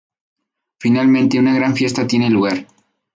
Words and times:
Finalmente 0.79 1.37
una 1.37 1.53
gran 1.53 1.75
fiesta 1.75 2.07
tiene 2.07 2.27
lugar. 2.31 2.65